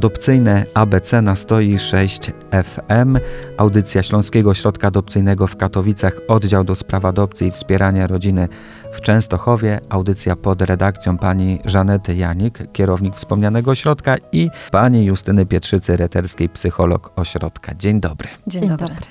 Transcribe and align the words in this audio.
adopcyjne 0.00 0.64
ABC 0.74 1.22
na 1.22 1.36
106 1.36 2.30
FM, 2.52 3.18
audycja 3.56 4.02
Śląskiego 4.02 4.50
Ośrodka 4.50 4.88
Adopcyjnego 4.88 5.46
w 5.46 5.56
Katowicach, 5.56 6.16
oddział 6.28 6.64
do 6.64 6.74
spraw 6.74 7.04
adopcji 7.04 7.48
i 7.48 7.50
wspierania 7.50 8.06
rodziny 8.06 8.48
w 8.92 9.00
Częstochowie, 9.00 9.80
audycja 9.88 10.36
pod 10.36 10.62
redakcją 10.62 11.18
pani 11.18 11.58
Żanety 11.64 12.14
Janik, 12.14 12.58
kierownik 12.72 13.14
wspomnianego 13.14 13.70
ośrodka 13.70 14.16
i 14.32 14.50
pani 14.72 15.04
Justyny 15.04 15.46
Pietrzycy-Reterskiej, 15.46 16.48
psycholog 16.48 17.12
ośrodka. 17.16 17.74
Dzień 17.74 18.00
dobry. 18.00 18.28
Dzień, 18.46 18.60
Dzień 18.60 18.70
dobry. 18.70 18.88
dobry. 18.88 19.06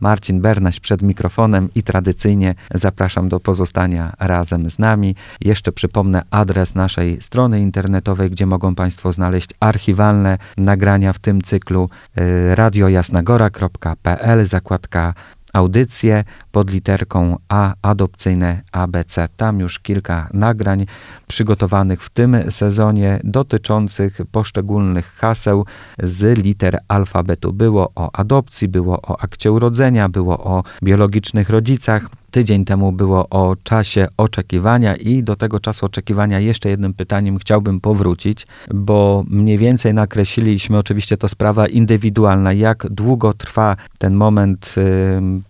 Marcin 0.00 0.40
Bernaś 0.40 0.80
przed 0.80 1.02
mikrofonem 1.02 1.68
i 1.74 1.82
tradycyjnie 1.82 2.54
zapraszam 2.74 3.28
do 3.28 3.40
pozostania 3.40 4.12
razem 4.18 4.70
z 4.70 4.78
nami. 4.78 5.16
Jeszcze 5.40 5.72
przypomnę 5.72 6.22
adres 6.30 6.74
naszej 6.74 7.20
strony 7.20 7.60
internetowej, 7.60 8.30
gdzie 8.30 8.46
mogą 8.46 8.74
Państwo 8.74 9.12
znaleźć 9.12 9.50
archiwalne 9.60 10.38
nagrania 10.56 11.12
w 11.12 11.18
tym 11.18 11.42
cyklu 11.42 11.88
y, 12.18 12.54
radiojasnagora.pl, 12.54 14.46
zakładka 14.46 15.14
audycje 15.52 16.24
pod 16.52 16.70
literką 16.70 17.36
A 17.48 17.74
adopcyjne 17.82 18.62
ABC. 18.72 19.28
Tam 19.36 19.60
już 19.60 19.78
kilka 19.78 20.28
nagrań 20.32 20.86
przygotowanych 21.26 22.02
w 22.02 22.10
tym 22.10 22.36
sezonie 22.50 23.20
dotyczących 23.24 24.18
poszczególnych 24.32 25.14
haseł 25.16 25.66
z 26.02 26.38
liter 26.38 26.78
alfabetu. 26.88 27.52
Było 27.52 27.92
o 27.94 28.16
adopcji, 28.16 28.68
było 28.68 29.02
o 29.02 29.20
akcie 29.20 29.52
urodzenia, 29.52 30.08
było 30.08 30.44
o 30.44 30.64
biologicznych 30.82 31.50
rodzicach. 31.50 32.21
Tydzień 32.32 32.64
temu 32.64 32.92
było 32.92 33.28
o 33.28 33.56
czasie 33.62 34.08
oczekiwania 34.16 34.96
i 34.96 35.22
do 35.22 35.36
tego 35.36 35.60
czasu 35.60 35.86
oczekiwania 35.86 36.40
jeszcze 36.40 36.68
jednym 36.68 36.94
pytaniem 36.94 37.38
chciałbym 37.38 37.80
powrócić, 37.80 38.46
bo 38.74 39.24
mniej 39.28 39.58
więcej 39.58 39.94
nakreśliliśmy, 39.94 40.78
oczywiście 40.78 41.16
to 41.16 41.28
sprawa 41.28 41.68
indywidualna, 41.68 42.52
jak 42.52 42.88
długo 42.90 43.34
trwa 43.34 43.76
ten 43.98 44.14
moment 44.14 44.74
y, 44.78 44.82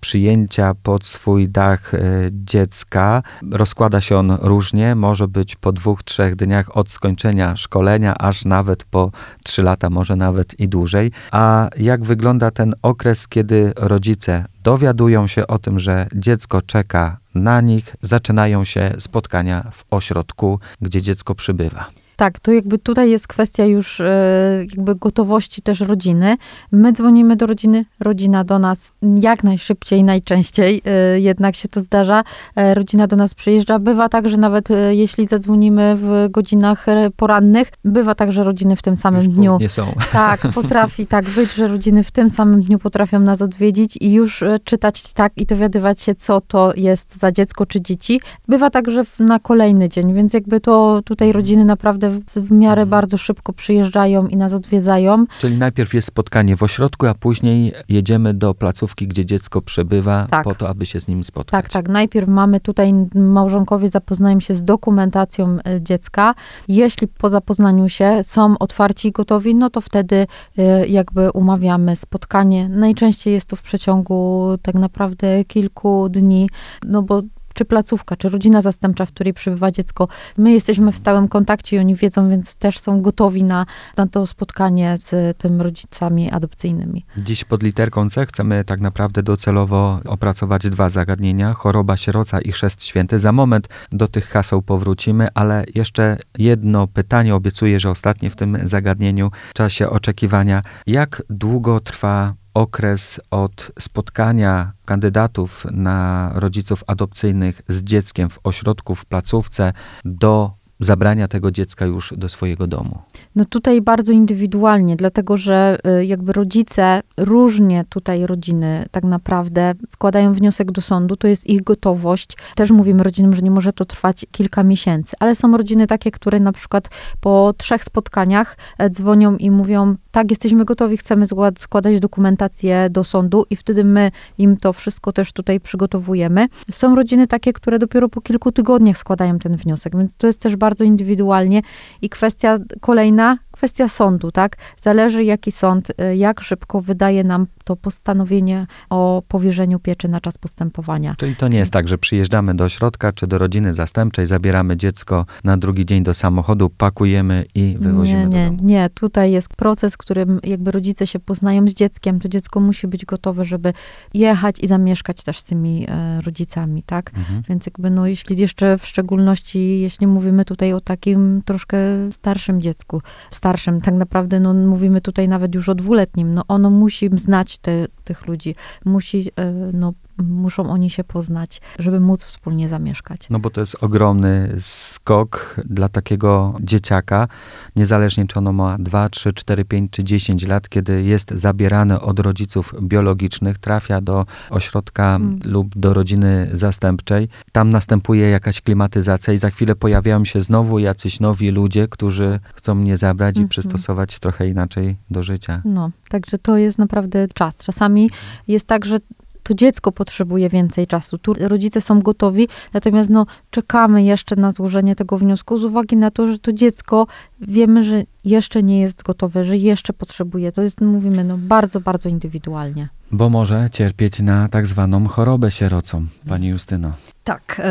przyjęcia 0.00 0.74
pod 0.82 1.06
swój 1.06 1.48
dach 1.48 1.94
y, 1.94 1.98
dziecka. 2.32 3.22
Rozkłada 3.50 4.00
się 4.00 4.16
on 4.16 4.38
różnie, 4.40 4.94
może 4.94 5.28
być 5.28 5.56
po 5.56 5.72
dwóch, 5.72 6.02
trzech 6.02 6.36
dniach 6.36 6.76
od 6.76 6.90
skończenia 6.90 7.56
szkolenia, 7.56 8.18
aż 8.18 8.44
nawet 8.44 8.84
po 8.84 9.10
trzy 9.44 9.62
lata, 9.62 9.90
może 9.90 10.16
nawet 10.16 10.60
i 10.60 10.68
dłużej. 10.68 11.12
A 11.32 11.68
jak 11.76 12.04
wygląda 12.04 12.50
ten 12.50 12.74
okres, 12.82 13.28
kiedy 13.28 13.72
rodzice 13.76 14.44
dowiadują 14.62 15.26
się 15.26 15.46
o 15.46 15.58
tym, 15.58 15.78
że 15.78 16.06
dziecko 16.14 16.62
czeka 16.62 17.16
na 17.34 17.60
nich, 17.60 17.96
zaczynają 18.02 18.64
się 18.64 18.92
spotkania 18.98 19.70
w 19.72 19.84
ośrodku, 19.90 20.60
gdzie 20.80 21.02
dziecko 21.02 21.34
przybywa. 21.34 22.01
Tak, 22.16 22.40
to 22.40 22.52
jakby 22.52 22.78
tutaj 22.78 23.10
jest 23.10 23.26
kwestia 23.26 23.64
już 23.64 24.00
e, 24.00 24.66
jakby 24.70 24.94
gotowości 24.94 25.62
też 25.62 25.80
rodziny. 25.80 26.36
My 26.72 26.92
dzwonimy 26.92 27.36
do 27.36 27.46
rodziny, 27.46 27.84
rodzina 28.00 28.44
do 28.44 28.58
nas 28.58 28.92
jak 29.16 29.44
najszybciej, 29.44 30.04
najczęściej 30.04 30.82
e, 30.84 31.20
jednak 31.20 31.56
się 31.56 31.68
to 31.68 31.80
zdarza. 31.80 32.24
E, 32.56 32.74
rodzina 32.74 33.06
do 33.06 33.16
nas 33.16 33.34
przyjeżdża. 33.34 33.78
Bywa 33.78 34.08
tak, 34.08 34.28
że 34.28 34.36
nawet 34.36 34.68
jeśli 34.90 35.26
zadzwonimy 35.26 35.94
w 35.96 36.28
godzinach 36.30 36.86
porannych, 37.16 37.72
bywa 37.84 38.14
tak, 38.14 38.32
że 38.32 38.44
rodziny 38.44 38.76
w 38.76 38.82
tym 38.82 38.96
samym 38.96 39.20
już 39.20 39.28
dniu. 39.28 39.58
Nie 39.60 39.68
są. 39.68 39.92
Tak, 40.12 40.40
potrafi 40.54 41.06
tak 41.06 41.30
być, 41.30 41.52
że 41.52 41.68
rodziny 41.68 42.04
w 42.04 42.10
tym 42.10 42.30
samym 42.30 42.62
dniu 42.62 42.78
potrafią 42.78 43.20
nas 43.20 43.42
odwiedzić 43.42 43.96
i 44.00 44.12
już 44.12 44.44
czytać 44.64 45.12
tak 45.12 45.32
i 45.36 45.46
dowiadywać 45.46 46.02
się, 46.02 46.14
co 46.14 46.40
to 46.40 46.72
jest 46.76 47.16
za 47.18 47.32
dziecko 47.32 47.66
czy 47.66 47.80
dzieci. 47.80 48.20
Bywa 48.48 48.70
tak, 48.70 48.90
że 48.90 49.02
na 49.18 49.38
kolejny 49.38 49.88
dzień, 49.88 50.14
więc 50.14 50.34
jakby 50.34 50.60
to 50.60 51.00
tutaj 51.04 51.32
rodziny 51.32 51.64
naprawdę 51.64 52.01
w, 52.10 52.50
miarę 52.50 52.82
mhm. 52.82 52.88
bardzo 52.88 53.18
szybko 53.18 53.52
przyjeżdżają 53.52 54.26
i 54.26 54.36
nas 54.36 54.52
odwiedzają. 54.52 55.24
Czyli 55.40 55.58
najpierw 55.58 55.94
jest 55.94 56.08
spotkanie 56.08 56.56
w 56.56 56.62
ośrodku, 56.62 57.06
a 57.06 57.14
później 57.14 57.72
jedziemy 57.88 58.34
do 58.34 58.54
placówki, 58.54 59.08
gdzie 59.08 59.24
dziecko 59.24 59.62
przebywa, 59.62 60.26
tak. 60.30 60.44
po 60.44 60.54
to, 60.54 60.68
aby 60.68 60.86
się 60.86 61.00
z 61.00 61.08
nim 61.08 61.24
spotkać. 61.24 61.62
Tak, 61.62 61.72
tak. 61.72 61.88
Najpierw 61.88 62.28
mamy 62.28 62.60
tutaj, 62.60 62.94
małżonkowie 63.14 63.88
zapoznają 63.88 64.40
się 64.40 64.54
z 64.54 64.64
dokumentacją 64.64 65.58
e, 65.64 65.82
dziecka. 65.82 66.34
Jeśli 66.68 67.08
po 67.08 67.28
zapoznaniu 67.28 67.88
się 67.88 68.20
są 68.22 68.58
otwarci 68.58 69.08
i 69.08 69.12
gotowi, 69.12 69.54
no 69.54 69.70
to 69.70 69.80
wtedy 69.80 70.26
e, 70.58 70.86
jakby 70.86 71.30
umawiamy 71.30 71.96
spotkanie. 71.96 72.68
Najczęściej 72.68 73.34
jest 73.34 73.46
to 73.46 73.56
w 73.56 73.62
przeciągu 73.62 74.48
tak 74.62 74.74
naprawdę 74.74 75.44
kilku 75.44 76.08
dni, 76.08 76.48
no 76.86 77.02
bo 77.02 77.22
czy 77.54 77.64
placówka, 77.64 78.16
czy 78.16 78.28
rodzina 78.28 78.62
zastępcza, 78.62 79.06
w 79.06 79.12
której 79.12 79.34
przebywa 79.34 79.70
dziecko. 79.70 80.08
My 80.38 80.52
jesteśmy 80.52 80.92
w 80.92 80.96
stałym 80.96 81.28
kontakcie 81.28 81.76
i 81.76 81.78
oni 81.78 81.94
wiedzą, 81.94 82.30
więc 82.30 82.54
też 82.54 82.78
są 82.78 83.02
gotowi 83.02 83.44
na, 83.44 83.66
na 83.96 84.06
to 84.06 84.26
spotkanie 84.26 84.98
z 84.98 85.38
tym 85.38 85.60
rodzicami 85.60 86.30
adopcyjnymi. 86.30 87.04
Dziś 87.16 87.44
pod 87.44 87.62
literką 87.62 88.10
C 88.10 88.26
chcemy 88.26 88.64
tak 88.64 88.80
naprawdę 88.80 89.22
docelowo 89.22 90.00
opracować 90.04 90.68
dwa 90.68 90.88
zagadnienia: 90.88 91.52
choroba 91.52 91.96
sieroca 91.96 92.40
i 92.40 92.52
chrzest 92.52 92.84
święty. 92.84 93.18
Za 93.18 93.32
moment 93.32 93.68
do 93.92 94.08
tych 94.08 94.28
haseł 94.28 94.62
powrócimy, 94.62 95.28
ale 95.34 95.64
jeszcze 95.74 96.18
jedno 96.38 96.86
pytanie, 96.86 97.34
obiecuję, 97.34 97.80
że 97.80 97.90
ostatnie 97.90 98.30
w 98.30 98.36
tym 98.36 98.58
zagadnieniu, 98.64 99.30
w 99.50 99.54
czasie 99.54 99.90
oczekiwania. 99.90 100.62
Jak 100.86 101.22
długo 101.30 101.80
trwa 101.80 102.34
okres 102.54 103.20
od 103.30 103.72
spotkania 103.78 104.72
kandydatów 104.84 105.66
na 105.70 106.30
rodziców 106.34 106.84
adopcyjnych 106.86 107.62
z 107.68 107.82
dzieckiem 107.82 108.30
w 108.30 108.38
ośrodku, 108.44 108.94
w 108.94 109.04
placówce 109.04 109.72
do 110.04 110.61
zabrania 110.80 111.28
tego 111.28 111.50
dziecka 111.50 111.86
już 111.86 112.14
do 112.16 112.28
swojego 112.28 112.66
domu? 112.66 112.98
No 113.36 113.44
tutaj 113.44 113.82
bardzo 113.82 114.12
indywidualnie, 114.12 114.96
dlatego 114.96 115.36
że 115.36 115.78
y, 116.00 116.06
jakby 116.06 116.32
rodzice, 116.32 117.00
różnie 117.16 117.84
tutaj 117.88 118.26
rodziny 118.26 118.86
tak 118.90 119.04
naprawdę 119.04 119.74
składają 119.88 120.32
wniosek 120.32 120.72
do 120.72 120.80
sądu, 120.80 121.16
to 121.16 121.28
jest 121.28 121.46
ich 121.46 121.62
gotowość. 121.62 122.36
Też 122.54 122.70
mówimy 122.70 123.02
rodzinom, 123.02 123.34
że 123.34 123.42
nie 123.42 123.50
może 123.50 123.72
to 123.72 123.84
trwać 123.84 124.26
kilka 124.30 124.62
miesięcy, 124.62 125.16
ale 125.20 125.34
są 125.34 125.56
rodziny 125.56 125.86
takie, 125.86 126.10
które 126.10 126.40
na 126.40 126.52
przykład 126.52 126.88
po 127.20 127.54
trzech 127.56 127.84
spotkaniach 127.84 128.56
e, 128.78 128.90
dzwonią 128.90 129.36
i 129.36 129.50
mówią, 129.50 129.96
tak, 130.10 130.30
jesteśmy 130.30 130.64
gotowi, 130.64 130.96
chcemy 130.96 131.26
składać 131.58 132.00
dokumentację 132.00 132.90
do 132.90 133.04
sądu 133.04 133.46
i 133.50 133.56
wtedy 133.56 133.84
my 133.84 134.10
im 134.38 134.56
to 134.56 134.72
wszystko 134.72 135.12
też 135.12 135.32
tutaj 135.32 135.60
przygotowujemy. 135.60 136.48
Są 136.70 136.94
rodziny 136.94 137.26
takie, 137.26 137.52
które 137.52 137.78
dopiero 137.78 138.08
po 138.08 138.20
kilku 138.20 138.52
tygodniach 138.52 138.98
składają 138.98 139.38
ten 139.38 139.56
wniosek, 139.56 139.96
więc 139.96 140.16
to 140.16 140.26
jest 140.26 140.40
też 140.40 140.56
bardzo 140.56 140.71
indywidualnie. 140.80 141.62
I 142.02 142.08
kwestia 142.08 142.58
kolejna, 142.80 143.38
kwestia 143.62 143.88
sądu, 143.88 144.32
tak? 144.32 144.56
Zależy 144.80 145.24
jaki 145.24 145.52
sąd, 145.52 145.90
y, 145.90 146.16
jak 146.16 146.40
szybko 146.40 146.80
wydaje 146.80 147.24
nam 147.24 147.46
to 147.64 147.76
postanowienie 147.76 148.66
o 148.90 149.22
powierzeniu 149.28 149.78
pieczy 149.78 150.08
na 150.08 150.20
czas 150.20 150.38
postępowania. 150.38 151.14
Czyli 151.18 151.36
to 151.36 151.48
nie 151.48 151.58
jest 151.58 151.72
tak, 151.72 151.88
że 151.88 151.98
przyjeżdżamy 151.98 152.54
do 152.54 152.64
ośrodka 152.64 153.12
czy 153.12 153.26
do 153.26 153.38
rodziny 153.38 153.74
zastępczej, 153.74 154.26
zabieramy 154.26 154.76
dziecko 154.76 155.26
na 155.44 155.56
drugi 155.56 155.86
dzień 155.86 156.02
do 156.02 156.14
samochodu, 156.14 156.70
pakujemy 156.70 157.44
i 157.54 157.76
wywozimy 157.80 158.28
nie, 158.28 158.28
nie, 158.28 158.44
do 158.44 158.56
domu. 158.56 158.68
Nie, 158.68 158.90
tutaj 158.94 159.32
jest 159.32 159.48
proces, 159.48 159.94
w 159.94 159.96
którym 159.96 160.40
jakby 160.44 160.70
rodzice 160.70 161.06
się 161.06 161.18
poznają 161.18 161.68
z 161.68 161.74
dzieckiem, 161.74 162.20
to 162.20 162.28
dziecko 162.28 162.60
musi 162.60 162.86
być 162.86 163.04
gotowe, 163.04 163.44
żeby 163.44 163.72
jechać 164.14 164.60
i 164.60 164.66
zamieszkać 164.66 165.22
też 165.22 165.38
z 165.38 165.44
tymi 165.44 165.86
e, 165.88 166.20
rodzicami, 166.20 166.82
tak? 166.82 167.10
Mhm. 167.16 167.42
Więc 167.48 167.66
jakby 167.66 167.90
no, 167.90 168.06
jeśli 168.06 168.38
jeszcze 168.38 168.78
w 168.78 168.86
szczególności, 168.86 169.80
jeśli 169.80 170.06
mówimy 170.06 170.44
tutaj 170.44 170.72
o 170.72 170.80
takim 170.80 171.42
troszkę 171.44 171.76
starszym 172.10 172.62
dziecku, 172.62 173.02
starszym, 173.30 173.51
tak 173.80 173.94
naprawdę 173.94 174.40
no, 174.40 174.54
mówimy 174.54 175.00
tutaj 175.00 175.28
nawet 175.28 175.54
już 175.54 175.68
o 175.68 175.74
dwuletnim, 175.74 176.34
no 176.34 176.42
ono 176.48 176.70
musi 176.70 177.10
znać 177.14 177.58
te, 177.58 177.86
tych 178.04 178.26
ludzi, 178.26 178.54
musi 178.84 179.30
e, 179.36 179.52
no, 179.72 179.92
muszą 180.22 180.70
oni 180.70 180.90
się 180.90 181.04
poznać, 181.04 181.60
żeby 181.78 182.00
móc 182.00 182.24
wspólnie 182.24 182.68
zamieszkać. 182.68 183.30
No 183.30 183.38
bo 183.38 183.50
to 183.50 183.60
jest 183.60 183.76
ogromny 183.80 184.56
skok 184.60 185.56
dla 185.64 185.88
takiego 185.88 186.54
dzieciaka, 186.60 187.28
niezależnie 187.76 188.26
czy 188.26 188.38
ono 188.38 188.52
ma 188.52 188.76
2, 188.78 189.08
3, 189.08 189.32
4, 189.32 189.64
5 189.64 189.90
czy 189.90 190.04
10 190.04 190.46
lat, 190.46 190.68
kiedy 190.68 191.02
jest 191.02 191.30
zabierany 191.34 192.00
od 192.00 192.18
rodziców 192.18 192.74
biologicznych, 192.82 193.58
trafia 193.58 194.00
do 194.00 194.26
ośrodka 194.50 195.02
hmm. 195.02 195.40
lub 195.44 195.78
do 195.78 195.94
rodziny 195.94 196.50
zastępczej. 196.52 197.28
Tam 197.52 197.70
następuje 197.70 198.28
jakaś 198.28 198.60
klimatyzacja 198.60 199.32
i 199.32 199.38
za 199.38 199.50
chwilę 199.50 199.76
pojawiają 199.76 200.24
się 200.24 200.40
znowu 200.40 200.78
jacyś 200.78 201.20
nowi 201.20 201.50
ludzie, 201.50 201.88
którzy 201.88 202.40
chcą 202.54 202.74
mnie 202.74 202.96
zabrać 202.96 203.34
hmm. 203.34 203.46
i 203.46 203.48
przystosować 203.48 204.18
trochę 204.18 204.48
inaczej 204.48 204.96
do 205.10 205.22
życia. 205.22 205.62
No, 205.64 205.90
także 206.08 206.38
to 206.38 206.56
jest 206.56 206.78
naprawdę 206.78 207.28
czas. 207.34 207.56
Czasami 207.56 208.10
jest 208.48 208.66
tak, 208.66 208.84
że 208.84 208.98
to 209.42 209.54
dziecko 209.54 209.92
potrzebuje 209.92 210.48
więcej 210.48 210.86
czasu. 210.86 211.18
Tu 211.18 211.34
rodzice 211.34 211.80
są 211.80 212.00
gotowi, 212.00 212.48
natomiast 212.72 213.10
no, 213.10 213.26
czekamy 213.50 214.04
jeszcze 214.04 214.36
na 214.36 214.52
złożenie 214.52 214.96
tego 214.96 215.18
wniosku 215.18 215.58
z 215.58 215.64
uwagi 215.64 215.96
na 215.96 216.10
to, 216.10 216.26
że 216.26 216.38
to 216.38 216.52
dziecko 216.52 217.06
wiemy, 217.48 217.84
że 217.84 218.02
jeszcze 218.24 218.62
nie 218.62 218.80
jest 218.80 219.02
gotowe, 219.02 219.44
że 219.44 219.56
jeszcze 219.56 219.92
potrzebuje. 219.92 220.52
To 220.52 220.62
jest, 220.62 220.80
mówimy, 220.80 221.24
no, 221.24 221.38
bardzo, 221.38 221.80
bardzo 221.80 222.08
indywidualnie. 222.08 222.88
Bo 223.14 223.30
może 223.30 223.68
cierpieć 223.72 224.20
na 224.20 224.48
tak 224.48 224.66
zwaną 224.66 225.08
chorobę 225.08 225.50
sierocą, 225.50 226.06
pani 226.28 226.48
Justyno. 226.48 226.92
Tak. 227.24 227.62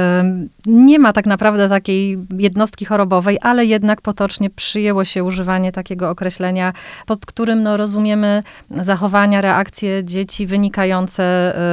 Nie 0.66 1.00
ma 1.00 1.14
tak 1.14 1.26
naprawdę 1.26 1.70
takiej 1.70 2.18
jednostki 2.38 2.86
chorobowej, 2.86 3.38
ale 3.42 3.66
jednak 3.66 4.02
potocznie 4.02 4.50
przyjęło 4.50 5.06
się 5.06 5.24
używanie 5.24 5.72
takiego 5.72 6.10
określenia, 6.10 6.74
pod 7.06 7.26
którym 7.26 7.64
no, 7.64 7.78
rozumiemy 7.78 8.44
zachowania, 8.72 9.42
reakcje 9.42 10.04
dzieci 10.04 10.48
wynikające 10.48 11.24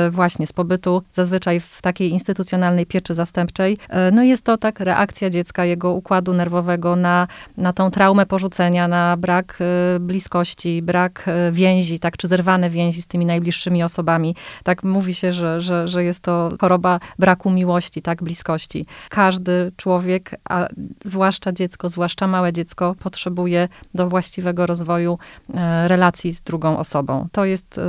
e, 0.07 0.11
właśnie 0.11 0.47
z 0.47 0.53
pobytu 0.53 1.03
zazwyczaj 1.13 1.61
w 1.61 1.83
takiej 1.83 2.11
instytucjonalnej 2.11 2.87
pieczy 2.87 3.15
zastępczej. 3.15 3.79
E, 3.89 4.11
no 4.11 4.23
jest 4.23 4.45
to 4.45 4.59
tak 4.59 4.81
reakcja 4.81 5.31
dziecka, 5.31 5.65
jego 5.65 5.93
układu 5.93 6.35
nerwowego 6.35 6.97
na, 6.97 7.29
na 7.57 7.73
tą 7.73 7.88
traumę 7.91 8.27
porzucenia, 8.27 8.89
na 8.89 9.17
brak 9.17 9.59
e, 9.61 10.01
bliskości, 10.01 10.83
brak 10.83 11.27
więzi, 11.53 11.99
tak, 11.99 12.17
czy 12.17 12.29
zerwane 12.29 12.71
więzi 12.71 13.03
z 13.03 13.07
tymi 13.07 13.27
najbliższymi 13.27 13.83
osobami. 13.83 14.35
Tak 14.65 14.83
mówi 14.83 15.15
się, 15.15 15.33
że, 15.33 15.61
że, 15.61 15.89
że 15.89 16.05
jest 16.05 16.21
to 16.21 16.53
choroba 16.61 17.01
braku 17.19 17.51
miłości 17.51 18.03
tak, 18.03 18.23
bliskości. 18.23 18.87
Każdy 19.11 19.73
człowiek, 19.77 20.31
a 20.49 20.69
zwłaszcza 21.05 21.53
dziecko, 21.53 21.89
zwłaszcza 21.89 22.27
małe 22.27 22.53
dziecko, 22.53 22.95
potrzebuje 22.99 23.69
do 23.95 24.09
właściwego 24.09 24.67
rozwoju 24.67 25.19
e, 25.55 25.89
relacji 25.89 26.33
z 26.33 26.43
drugą 26.43 26.79
osobą. 26.79 27.29
To 27.33 27.45
jest 27.45 27.79
e, 27.79 27.83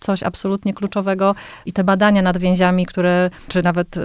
coś 0.00 0.22
absolutnie 0.22 0.74
kluczowego 0.74 1.34
i 1.66 1.72
te 1.72 1.84
badania 1.84 2.22
nad 2.22 2.38
więziami, 2.38 2.86
które, 2.86 3.30
czy 3.48 3.62
nawet 3.62 3.96
y, 3.96 4.00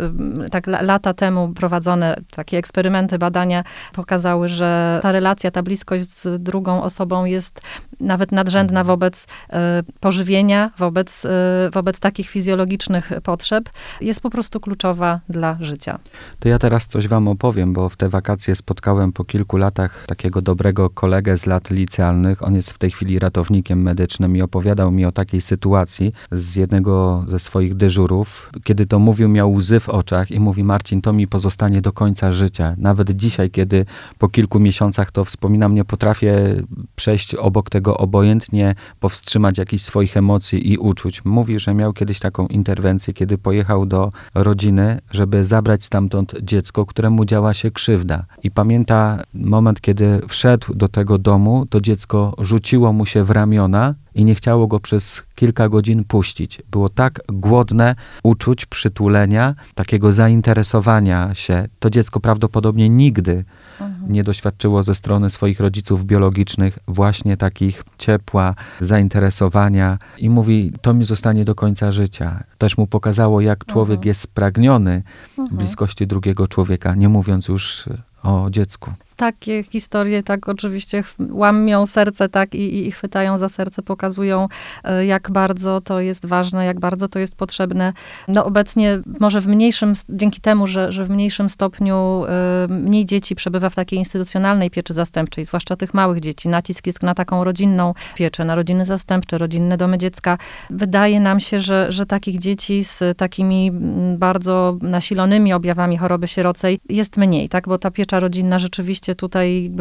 tak 0.52 0.68
lata 0.68 1.14
temu 1.14 1.54
prowadzone 1.54 2.16
takie 2.36 2.58
eksperymenty, 2.58 3.20
badania 3.20 3.64
pokazały, 3.94 4.48
że 4.48 5.00
ta 5.02 5.12
relacja, 5.12 5.52
ta 5.52 5.64
bliskość 5.64 6.10
z 6.10 6.44
drugą 6.44 6.84
osobą 6.84 7.26
jest 7.26 7.62
nawet 8.04 8.32
nadrzędna 8.32 8.80
mhm. 8.80 8.88
wobec 8.88 9.24
y, 9.24 9.56
pożywienia, 10.00 10.72
wobec, 10.78 11.26
y, 11.26 11.30
wobec 11.74 12.00
takich 12.00 12.30
fizjologicznych 12.30 13.12
potrzeb, 13.24 13.70
jest 14.02 14.22
po 14.22 14.30
prostu 14.30 14.60
kluczowa 14.60 15.20
dla 15.30 15.58
życia. 15.60 16.00
To 16.40 16.50
ja 16.50 16.60
teraz 16.60 16.88
coś 16.88 17.08
wam 17.08 17.28
opowiem, 17.28 17.74
bo 17.74 17.90
w 17.90 17.98
te 17.98 18.10
wakacje 18.10 18.56
spotkałem 18.56 19.12
po 19.12 19.24
kilku 19.26 19.58
latach 19.58 20.06
takiego 20.08 20.42
dobrego 20.42 20.90
kolegę 20.90 21.38
z 21.38 21.46
lat 21.46 21.70
licealnych. 21.70 22.44
On 22.44 22.56
jest 22.56 22.72
w 22.72 22.78
tej 22.78 22.92
chwili 22.92 23.20
ratownikiem 23.20 23.82
medycznym 23.82 24.38
i 24.38 24.42
opowiadał 24.42 24.92
mi 24.92 25.06
o 25.06 25.12
takiej 25.12 25.42
sytuacji, 25.42 25.64
sytuacji 25.64 26.14
z 26.32 26.56
jednego 26.56 27.24
ze 27.28 27.40
swoich 27.40 27.76
dyżurów. 27.76 28.52
Kiedy 28.64 28.86
to 28.86 29.00
mówił, 29.00 29.30
miał 29.30 29.54
łzy 29.54 29.80
w 29.80 29.90
oczach 29.90 30.32
i 30.32 30.40
mówi: 30.40 30.64
Marcin, 30.64 31.02
to 31.02 31.14
mi 31.14 31.28
pozostanie 31.28 31.82
do 31.82 31.92
końca 31.94 32.32
życia. 32.32 32.76
Nawet 32.78 33.12
dzisiaj, 33.12 33.52
kiedy 33.52 33.86
po 34.18 34.30
kilku 34.30 34.60
miesiącach 34.60 35.12
to 35.12 35.26
wspominam, 35.26 35.76
nie 35.76 35.86
potrafię 35.86 36.56
przejść 36.96 37.36
obok 37.36 37.70
tego 37.70 37.93
obojętnie, 37.98 38.76
powstrzymać 39.00 39.58
jakichś 39.58 39.84
swoich 39.84 40.18
emocji 40.18 40.72
i 40.72 40.78
uczuć. 40.78 41.26
Mówi, 41.26 41.60
że 41.60 41.74
miał 41.74 41.94
kiedyś 41.94 42.20
taką 42.20 42.48
interwencję, 42.48 43.14
kiedy 43.14 43.38
pojechał 43.38 43.86
do 43.86 44.12
rodziny, 44.34 45.00
żeby 45.12 45.46
zabrać 45.46 45.86
stamtąd 45.86 46.34
dziecko, 46.42 46.86
któremu 46.86 47.26
działa 47.26 47.54
się 47.54 47.72
krzywda. 47.72 48.26
I 48.44 48.52
pamięta 48.52 49.24
moment, 49.34 49.82
kiedy 49.82 50.22
wszedł 50.28 50.74
do 50.74 50.88
tego 50.88 51.18
domu, 51.18 51.66
to 51.70 51.82
dziecko 51.82 52.36
rzuciło 52.38 52.94
mu 52.94 53.06
się 53.06 53.24
w 53.24 53.30
ramiona 53.30 53.96
i 54.16 54.26
nie 54.26 54.36
chciało 54.36 54.68
go 54.68 54.80
przez 54.80 55.24
kilka 55.36 55.70
godzin 55.70 56.04
puścić. 56.04 56.62
Było 56.72 56.90
tak 56.90 57.22
głodne 57.28 57.96
uczuć, 58.24 58.66
przytulenia, 58.66 59.56
takiego 59.76 60.12
zainteresowania 60.12 61.34
się. 61.34 61.68
To 61.80 61.90
dziecko 61.90 62.20
prawdopodobnie 62.20 62.90
nigdy 62.90 63.46
mhm. 63.80 64.12
nie 64.14 64.24
doświadczyło 64.24 64.84
ze 64.84 64.96
strony 64.96 65.30
swoich 65.30 65.60
rodziców 65.60 66.06
biologicznych 66.06 66.80
właśnie 66.88 67.38
takich 67.38 67.84
ciepła, 67.98 68.56
zainteresowania 68.80 69.98
i 70.18 70.30
mówi, 70.30 70.74
to 70.82 70.94
mi 70.94 71.06
zostanie 71.06 71.46
do 71.46 71.56
końca 71.56 71.92
życia. 71.92 72.44
Też 72.58 72.78
mu 72.78 72.88
pokazało, 72.88 73.42
jak 73.42 73.66
człowiek 73.66 73.98
mhm. 73.98 74.08
jest 74.08 74.22
spragniony 74.22 75.04
mhm. 75.38 75.58
bliskości 75.58 76.08
drugiego 76.08 76.48
człowieka, 76.48 76.96
nie 76.96 77.10
mówiąc 77.10 77.48
już 77.48 77.90
o 78.24 78.50
dziecku 78.50 78.92
takie 79.16 79.64
historie 79.64 80.24
tak 80.24 80.50
oczywiście 80.50 81.04
łamią 81.30 81.86
serce, 81.88 82.30
tak, 82.30 82.56
i, 82.56 82.88
i 82.88 82.92
chwytają 82.92 83.38
za 83.38 83.50
serce, 83.50 83.82
pokazują, 83.82 84.48
e, 84.84 85.06
jak 85.06 85.32
bardzo 85.32 85.82
to 85.82 86.00
jest 86.00 86.26
ważne, 86.26 86.66
jak 86.66 86.80
bardzo 86.80 87.08
to 87.08 87.20
jest 87.20 87.36
potrzebne. 87.36 87.94
No 88.28 88.46
obecnie 88.46 89.00
może 89.20 89.42
w 89.42 89.48
mniejszym, 89.48 89.94
dzięki 90.10 90.42
temu, 90.42 90.68
że, 90.68 90.92
że 90.92 91.06
w 91.06 91.10
mniejszym 91.10 91.50
stopniu 91.50 92.24
y, 92.66 92.68
mniej 92.68 93.06
dzieci 93.06 93.36
przebywa 93.36 93.70
w 93.70 93.76
takiej 93.76 94.00
instytucjonalnej 94.00 94.72
pieczy 94.72 94.94
zastępczej, 94.94 95.46
zwłaszcza 95.46 95.76
tych 95.76 95.94
małych 95.94 96.20
dzieci. 96.20 96.50
Nacisk 96.50 96.88
jest 96.88 97.04
na 97.04 97.16
taką 97.16 97.44
rodzinną 97.44 97.94
pieczę, 98.16 98.46
na 98.46 98.56
rodziny 98.56 98.86
zastępcze, 98.86 99.38
rodzinne 99.38 99.78
domy 99.78 99.98
dziecka. 99.98 100.38
Wydaje 100.70 101.20
nam 101.20 101.40
się, 101.40 101.60
że, 101.60 101.92
że 101.92 102.06
takich 102.06 102.38
dzieci 102.38 102.84
z 102.84 103.18
takimi 103.18 103.72
bardzo 104.18 104.78
nasilonymi 104.82 105.54
objawami 105.54 105.98
choroby 105.98 106.28
sierocej 106.28 106.80
jest 106.90 107.18
mniej, 107.18 107.50
tak, 107.50 107.68
bo 107.68 107.78
ta 107.78 107.92
piecza 107.92 108.13
rodzinna 108.20 108.60
rzeczywiście 108.60 109.16
tutaj 109.16 109.72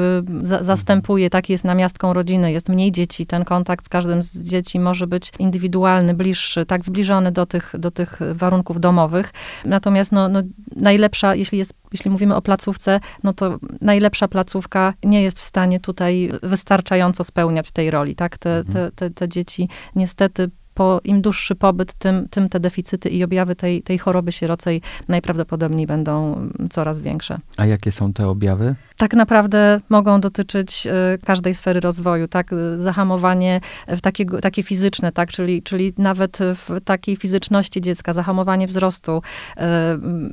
za, 0.43 0.63
zastępuje, 0.63 1.31
tak 1.31 1.49
jest 1.49 1.65
namiastką 1.65 2.13
rodziny, 2.13 2.53
jest 2.53 2.69
mniej 2.69 2.93
dzieci, 2.93 3.27
ten 3.27 3.45
kontakt 3.45 3.87
z 3.87 3.89
każdym 3.89 4.23
z 4.23 4.43
dzieci 4.43 4.81
może 4.81 5.07
być 5.07 5.33
indywidualny, 5.39 6.15
bliższy, 6.15 6.67
tak 6.67 6.85
zbliżony 6.85 7.33
do 7.33 7.47
tych, 7.47 7.75
do 7.79 7.91
tych 7.91 8.21
warunków 8.35 8.81
domowych. 8.81 9.33
Natomiast 9.65 10.13
no, 10.13 10.29
no, 10.29 10.43
najlepsza, 10.77 11.35
jeśli 11.35 11.59
jest 11.59 11.75
jeśli 11.93 12.11
mówimy 12.11 12.37
o 12.37 12.43
placówce, 12.43 13.01
no 13.23 13.33
to 13.33 13.59
najlepsza 13.81 14.29
placówka 14.29 14.95
nie 15.05 15.23
jest 15.23 15.41
w 15.41 15.45
stanie 15.45 15.81
tutaj 15.81 16.31
wystarczająco 16.43 17.25
spełniać 17.25 17.71
tej 17.71 17.91
roli, 17.91 18.15
tak? 18.15 18.39
Te, 18.39 18.59
mhm. 18.59 18.75
te, 18.75 18.97
te, 18.97 19.11
te 19.11 19.29
dzieci 19.29 19.69
niestety 19.97 20.51
po, 20.75 21.01
im 21.05 21.23
dłuższy 21.23 21.55
pobyt, 21.55 21.93
tym, 21.93 22.29
tym 22.29 22.49
te 22.49 22.61
deficyty 22.61 23.09
i 23.09 23.25
objawy 23.25 23.57
tej, 23.57 23.83
tej 23.83 23.99
choroby 23.99 24.33
sierocej 24.33 24.83
najprawdopodobniej 25.09 25.87
będą 25.87 26.49
coraz 26.71 27.01
większe. 27.01 27.39
A 27.57 27.67
jakie 27.67 27.93
są 27.93 28.13
te 28.13 28.29
objawy? 28.29 28.75
Tak 28.97 29.15
naprawdę 29.15 29.81
mogą 29.89 30.21
dotyczyć 30.21 30.87
y, 30.87 31.19
każdej 31.25 31.55
sfery 31.55 31.81
rozwoju, 31.81 32.29
tak? 32.29 32.51
Zahamowanie 32.79 33.61
w 33.89 34.01
takiego, 34.01 34.41
takie 34.41 34.63
fizyczne, 34.63 35.13
tak? 35.13 35.31
Czyli, 35.31 35.63
czyli 35.63 35.93
nawet 35.99 36.39
w 36.39 36.81
takiej 36.85 37.17
fizyczności 37.17 37.81
dziecka, 37.81 38.13
zahamowanie 38.13 38.67
wzrostu. 38.67 39.23
Y, 39.57 39.63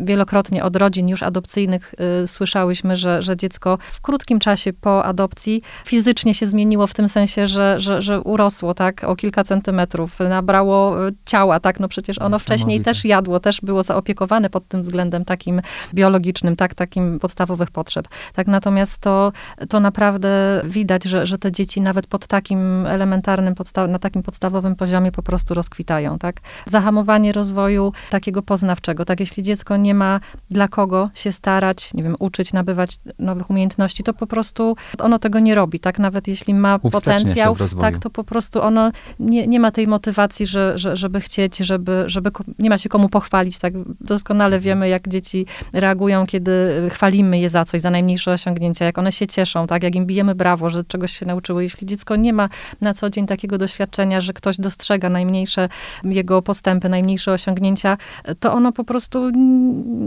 wielokrotnie 0.05 0.63
od 0.63 0.75
rodzin 0.75 1.09
już 1.09 1.23
adopcyjnych 1.23 1.93
y, 2.23 2.27
słyszałyśmy, 2.27 2.97
że, 2.97 3.21
że 3.21 3.37
dziecko 3.37 3.77
w 3.91 4.01
krótkim 4.01 4.39
czasie 4.39 4.73
po 4.73 5.05
adopcji 5.05 5.61
fizycznie 5.85 6.33
się 6.33 6.45
zmieniło 6.45 6.87
w 6.87 6.93
tym 6.93 7.09
sensie, 7.09 7.47
że, 7.47 7.79
że, 7.79 8.01
że 8.01 8.21
urosło, 8.21 8.73
tak? 8.73 9.03
O 9.03 9.15
kilka 9.15 9.43
centymetrów 9.43 10.19
nabrało 10.29 11.07
e, 11.07 11.11
ciała, 11.25 11.59
tak? 11.59 11.79
No 11.79 11.87
przecież 11.87 12.19
ono 12.19 12.37
wcześniej 12.39 12.77
też 12.83 13.05
jadło, 13.05 13.39
też 13.39 13.61
było 13.61 13.83
zaopiekowane 13.83 14.49
pod 14.49 14.67
tym 14.67 14.81
względem 14.81 15.25
takim 15.25 15.61
biologicznym, 15.93 16.55
tak? 16.55 16.75
Takim 16.75 17.19
podstawowych 17.19 17.71
potrzeb. 17.71 18.07
Tak 18.33 18.47
natomiast 18.47 19.01
to, 19.01 19.31
to 19.69 19.79
naprawdę 19.79 20.61
widać, 20.65 21.03
że, 21.03 21.25
że 21.27 21.37
te 21.37 21.51
dzieci 21.51 21.81
nawet 21.81 22.07
pod 22.07 22.27
takim 22.27 22.85
elementarnym, 22.85 23.53
podsta- 23.55 23.89
na 23.89 23.99
takim 23.99 24.23
podstawowym 24.23 24.75
poziomie 24.75 25.11
po 25.11 25.23
prostu 25.23 25.53
rozkwitają, 25.53 26.19
tak? 26.19 26.35
Zahamowanie 26.67 27.31
rozwoju 27.31 27.93
takiego 28.09 28.41
poznawczego, 28.41 29.05
tak? 29.05 29.19
Jeśli 29.19 29.43
dziecko 29.43 29.77
nie 29.77 29.93
ma 29.93 30.19
dla 30.49 30.67
kogo 30.67 31.09
się 31.13 31.31
starać, 31.31 31.93
nie 31.93 32.03
wiem, 32.03 32.15
uczyć, 32.19 32.53
nabywać 32.53 32.97
nowych 33.19 33.49
umiejętności, 33.49 34.03
to 34.03 34.13
po 34.13 34.27
prostu 34.27 34.75
ono 34.99 35.19
tego 35.19 35.39
nie 35.39 35.55
robi, 35.55 35.79
tak? 35.79 35.99
Nawet 35.99 36.27
jeśli 36.27 36.53
ma 36.53 36.79
potencjał, 37.23 37.55
tak, 37.81 37.93
to 37.99 38.09
po 38.09 38.23
prostu 38.23 38.61
ono 38.61 38.91
nie, 39.19 39.47
nie 39.47 39.59
ma 39.59 39.71
tej 39.71 39.87
motywacji 39.87 40.18
motywacji, 40.19 40.45
że, 40.45 40.77
że, 40.77 40.97
żeby 40.97 41.21
chcieć, 41.21 41.57
żeby, 41.57 42.03
żeby 42.07 42.31
nie 42.59 42.69
ma 42.69 42.77
się 42.77 42.89
komu 42.89 43.09
pochwalić. 43.09 43.59
Tak 43.59 43.73
doskonale 44.01 44.55
mhm. 44.55 44.63
wiemy, 44.63 44.89
jak 44.89 45.07
dzieci 45.07 45.45
reagują, 45.73 46.25
kiedy 46.25 46.51
chwalimy 46.89 47.39
je 47.39 47.49
za 47.49 47.65
coś, 47.65 47.81
za 47.81 47.89
najmniejsze 47.89 48.31
osiągnięcia, 48.31 48.85
jak 48.85 48.97
one 48.97 49.11
się 49.11 49.27
cieszą, 49.27 49.67
tak, 49.67 49.83
jak 49.83 49.95
im 49.95 50.05
bijemy 50.05 50.35
brawo, 50.35 50.69
że 50.69 50.83
czegoś 50.83 51.11
się 51.11 51.25
nauczyły. 51.25 51.63
Jeśli 51.63 51.87
dziecko 51.87 52.15
nie 52.15 52.33
ma 52.33 52.49
na 52.81 52.93
co 52.93 53.09
dzień 53.09 53.27
takiego 53.27 53.57
doświadczenia, 53.57 54.21
że 54.21 54.33
ktoś 54.33 54.57
dostrzega 54.57 55.09
najmniejsze 55.09 55.69
jego 56.03 56.41
postępy, 56.41 56.89
najmniejsze 56.89 57.31
osiągnięcia, 57.31 57.97
to 58.39 58.53
ono 58.53 58.71
po 58.71 58.83
prostu 58.83 59.29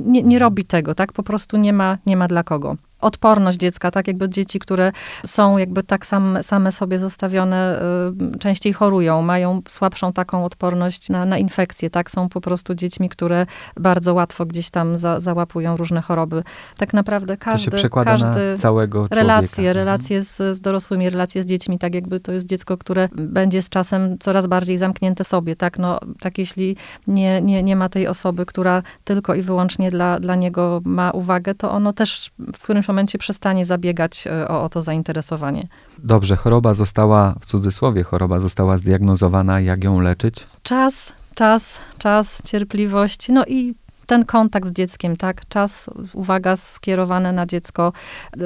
nie, 0.07 0.23
nie 0.23 0.39
robi 0.39 0.65
tego, 0.65 0.95
tak, 0.95 1.13
po 1.13 1.23
prostu 1.23 1.57
nie 1.57 1.73
ma, 1.73 1.99
nie 2.07 2.17
ma 2.17 2.29
dla 2.29 2.43
kogo 2.43 2.77
odporność 3.03 3.59
dziecka, 3.59 3.91
tak 3.91 4.07
jakby 4.07 4.29
dzieci, 4.29 4.59
które 4.59 4.93
są 5.27 5.59
jakby 5.59 5.83
tak 5.83 6.07
sam, 6.07 6.39
same 6.43 6.73
sobie 6.73 6.99
zostawione, 6.99 7.83
y, 8.35 8.39
częściej 8.39 8.73
chorują, 8.73 9.23
mają 9.23 9.63
słabszą 9.69 10.13
taką 10.13 10.45
odporność 10.45 11.09
na, 11.09 11.25
na 11.25 11.39
infekcje, 11.39 11.91
tak, 11.91 12.11
są 12.11 12.29
po 12.29 12.41
prostu 12.41 12.75
dziećmi, 12.75 13.09
które 13.09 13.47
bardzo 13.77 14.15
łatwo 14.15 14.47
gdzieś 14.47 14.71
tam 14.71 14.99
za, 14.99 15.21
załapują 15.21 15.77
różne 15.77 16.03
choroby. 16.03 16.43
Tak 16.77 16.93
naprawdę 16.93 17.37
każdy, 17.37 17.71
to 17.71 17.79
się 17.79 17.91
każdy 17.91 18.59
całego 18.59 19.07
relacje, 19.11 19.69
mhm. 19.69 19.77
relacje 19.77 20.23
z, 20.23 20.57
z 20.57 20.61
dorosłymi, 20.61 21.11
relacje 21.11 21.43
z 21.43 21.47
dziećmi, 21.47 21.79
tak 21.79 21.95
jakby 21.95 22.21
to 22.21 22.33
jest 22.33 22.47
dziecko, 22.47 22.79
które 22.79 23.09
będzie 23.13 23.63
z 23.63 23.69
czasem 23.69 24.19
coraz 24.19 24.47
bardziej 24.47 24.79
zamknięte 24.79 25.25
sobie, 25.25 25.57
tak, 25.57 25.79
no, 25.79 26.01
tak 26.21 26.39
jeśli 26.39 26.77
nie, 27.07 27.43
nie, 27.43 27.63
nie 27.63 27.77
ma 27.77 27.89
tej 27.89 28.07
osoby, 28.07 28.47
która 28.47 28.83
tylko 29.05 29.35
i 29.35 29.43
wyłącznie 29.43 29.91
dla, 29.91 30.21
dla 30.21 30.35
niego 30.35 30.81
ma 30.85 31.11
uwagę, 31.11 31.55
to 31.55 31.71
ono 31.71 31.93
też 31.93 32.31
w 32.39 32.63
którymś 32.63 32.89
momencie 32.93 33.19
przestanie 33.19 33.65
zabiegać 33.65 34.27
e, 34.27 34.49
o, 34.49 34.63
o 34.63 34.69
to 34.69 34.83
zainteresowanie. 34.83 35.69
Dobrze, 35.99 36.37
choroba 36.37 36.75
została, 36.75 37.35
w 37.41 37.47
cudzysłowie, 37.47 38.03
choroba 38.03 38.41
została 38.41 38.79
zdiagnozowana. 38.79 39.61
Jak 39.61 39.85
ją 39.85 40.01
leczyć? 40.01 40.47
Czas, 40.63 41.13
czas, 41.35 41.79
czas, 41.99 42.43
cierpliwość, 42.45 43.29
no 43.29 43.45
i 43.47 43.75
ten 44.07 44.25
kontakt 44.25 44.69
z 44.69 44.73
dzieckiem, 44.73 45.17
tak, 45.17 45.49
czas, 45.49 45.91
uwaga 46.15 46.57
skierowana 46.57 47.33
na 47.33 47.47
dziecko, 47.47 47.93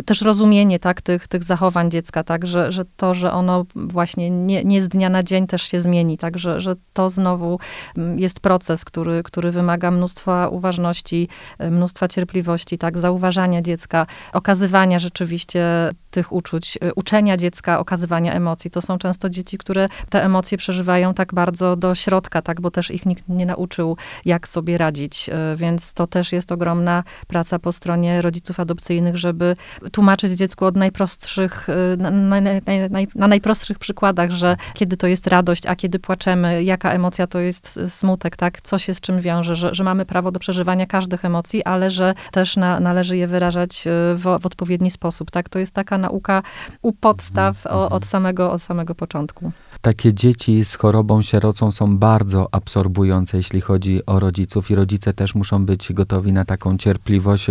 też 0.06 0.22
rozumienie, 0.22 0.78
tak, 0.78 1.02
tych, 1.02 1.28
tych 1.28 1.44
zachowań 1.44 1.90
dziecka, 1.90 2.24
tak, 2.24 2.46
że, 2.46 2.72
że 2.72 2.84
to, 2.96 3.14
że 3.14 3.32
ono 3.32 3.64
właśnie 3.74 4.30
nie, 4.30 4.64
nie 4.64 4.82
z 4.82 4.88
dnia 4.88 5.08
na 5.08 5.22
dzień 5.22 5.46
też 5.46 5.62
się 5.62 5.80
zmieni, 5.80 6.18
tak, 6.18 6.38
że, 6.38 6.60
że 6.60 6.76
to 6.92 7.10
znowu 7.10 7.58
mm, 7.96 8.18
jest 8.18 8.40
proces, 8.40 8.84
który, 8.84 9.22
który 9.22 9.52
wymaga 9.52 9.90
mnóstwa 9.90 10.48
uważności, 10.48 11.28
mnóstwa 11.70 12.08
cierpliwości, 12.08 12.78
tak, 12.78 12.98
zauważania 12.98 13.62
dziecka, 13.62 14.06
okazywania 14.32 14.98
rzeczywiście 14.98 15.90
tych 16.16 16.32
uczuć, 16.32 16.78
y, 16.84 16.94
uczenia 16.94 17.36
dziecka, 17.36 17.78
okazywania 17.78 18.32
emocji. 18.32 18.70
To 18.70 18.82
są 18.82 18.98
często 18.98 19.30
dzieci, 19.30 19.58
które 19.58 19.88
te 20.10 20.24
emocje 20.24 20.58
przeżywają 20.58 21.14
tak 21.14 21.34
bardzo 21.34 21.76
do 21.76 21.94
środka, 21.94 22.42
tak, 22.42 22.60
bo 22.60 22.70
też 22.70 22.90
ich 22.90 23.06
nikt 23.06 23.28
nie 23.28 23.46
nauczył, 23.46 23.96
jak 24.24 24.48
sobie 24.48 24.78
radzić. 24.78 25.28
Y, 25.28 25.56
więc 25.56 25.94
to 25.94 26.06
też 26.06 26.32
jest 26.32 26.52
ogromna 26.52 27.04
praca 27.26 27.58
po 27.58 27.72
stronie 27.72 28.22
rodziców 28.22 28.60
adopcyjnych, 28.60 29.16
żeby 29.16 29.56
tłumaczyć 29.92 30.32
dziecku 30.32 30.64
od 30.64 30.76
najprostszych, 30.76 31.68
y, 31.68 31.96
na, 31.96 32.10
na, 32.10 32.40
na, 32.40 32.98
na 33.14 33.28
najprostszych 33.28 33.78
przykładach, 33.78 34.30
że 34.30 34.56
kiedy 34.74 34.96
to 34.96 35.06
jest 35.06 35.26
radość, 35.26 35.66
a 35.66 35.76
kiedy 35.76 35.98
płaczemy, 35.98 36.64
jaka 36.64 36.92
emocja 36.92 37.26
to 37.26 37.38
jest 37.38 37.80
smutek, 37.88 38.36
tak, 38.36 38.60
co 38.60 38.78
się 38.78 38.94
z 38.94 39.00
czym 39.00 39.20
wiąże, 39.20 39.56
że, 39.56 39.74
że 39.74 39.84
mamy 39.84 40.06
prawo 40.06 40.32
do 40.32 40.40
przeżywania 40.40 40.86
każdych 40.86 41.24
emocji, 41.24 41.64
ale 41.64 41.90
że 41.90 42.14
też 42.32 42.56
na, 42.56 42.80
należy 42.80 43.16
je 43.16 43.26
wyrażać 43.26 43.84
w, 44.14 44.38
w 44.40 44.46
odpowiedni 44.46 44.90
sposób, 44.90 45.30
tak. 45.30 45.48
To 45.48 45.58
jest 45.58 45.74
taka 45.74 45.98
nauka 46.06 46.42
u 46.82 46.92
podstaw 46.92 47.66
o, 47.66 47.90
od, 47.90 48.04
samego, 48.04 48.52
od 48.52 48.62
samego 48.62 48.94
początku. 48.94 49.52
Takie 49.80 50.14
dzieci 50.14 50.64
z 50.64 50.74
chorobą 50.74 51.22
sierocą 51.22 51.72
są 51.72 51.98
bardzo 51.98 52.48
absorbujące, 52.52 53.36
jeśli 53.36 53.60
chodzi 53.60 54.06
o 54.06 54.20
rodziców, 54.20 54.70
i 54.70 54.74
rodzice 54.74 55.12
też 55.12 55.34
muszą 55.34 55.66
być 55.66 55.92
gotowi 55.92 56.32
na 56.32 56.44
taką 56.44 56.78
cierpliwość, 56.78 57.46